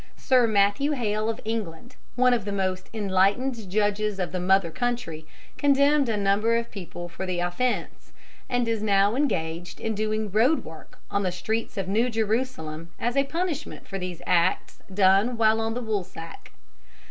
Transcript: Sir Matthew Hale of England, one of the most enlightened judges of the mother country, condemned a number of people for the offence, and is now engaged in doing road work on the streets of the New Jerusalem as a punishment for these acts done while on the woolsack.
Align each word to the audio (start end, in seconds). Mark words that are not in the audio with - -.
Sir 0.17 0.47
Matthew 0.47 0.93
Hale 0.93 1.29
of 1.29 1.39
England, 1.45 1.95
one 2.15 2.33
of 2.33 2.43
the 2.43 2.51
most 2.51 2.89
enlightened 2.91 3.69
judges 3.69 4.17
of 4.17 4.31
the 4.31 4.39
mother 4.39 4.71
country, 4.71 5.27
condemned 5.59 6.09
a 6.09 6.17
number 6.17 6.55
of 6.57 6.71
people 6.71 7.07
for 7.07 7.27
the 7.27 7.39
offence, 7.39 8.11
and 8.49 8.67
is 8.67 8.81
now 8.81 9.13
engaged 9.15 9.79
in 9.79 9.93
doing 9.93 10.31
road 10.31 10.65
work 10.65 10.97
on 11.11 11.21
the 11.21 11.31
streets 11.31 11.77
of 11.77 11.85
the 11.85 11.91
New 11.91 12.09
Jerusalem 12.09 12.89
as 12.99 13.15
a 13.15 13.25
punishment 13.25 13.87
for 13.87 13.99
these 13.99 14.23
acts 14.25 14.79
done 14.91 15.37
while 15.37 15.61
on 15.61 15.75
the 15.75 15.83
woolsack. 15.83 16.51